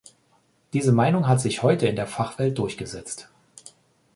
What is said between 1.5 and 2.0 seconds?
heute in